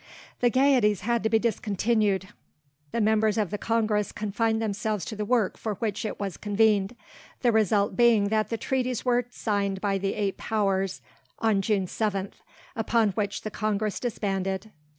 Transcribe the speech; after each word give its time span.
The 0.39 0.49
gayeties 0.49 1.01
had 1.01 1.21
to 1.21 1.29
be 1.29 1.37
discontinued, 1.37 2.29
the 2.91 2.99
members 2.99 3.37
of 3.37 3.51
the 3.51 3.59
Congress 3.59 4.11
confined 4.11 4.59
themselves 4.59 5.05
to 5.05 5.15
the 5.15 5.25
work 5.25 5.59
for 5.59 5.75
which 5.75 6.05
it 6.05 6.19
was 6.19 6.37
convened, 6.37 6.95
the 7.43 7.51
result 7.51 7.95
being 7.95 8.29
that 8.29 8.49
the 8.49 8.57
treaties 8.57 9.05
were 9.05 9.27
signed 9.29 9.79
by 9.79 9.99
the 9.99 10.15
eight 10.15 10.37
powers 10.37 11.03
on 11.37 11.61
June 11.61 11.85
7, 11.85 12.31
upon 12.75 13.09
which 13.11 13.43
the 13.43 13.51
Congress 13.51 13.99
disbanded. 13.99 14.71